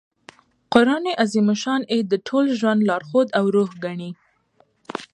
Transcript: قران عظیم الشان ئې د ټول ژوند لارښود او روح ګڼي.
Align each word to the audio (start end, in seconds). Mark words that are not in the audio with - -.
قران 0.73 1.05
عظیم 1.23 1.47
الشان 1.53 1.81
ئې 1.91 1.99
د 2.11 2.13
ټول 2.27 2.45
ژوند 2.59 2.85
لارښود 2.89 3.27
او 3.37 3.45
روح 3.55 3.69
ګڼي. 3.83 4.11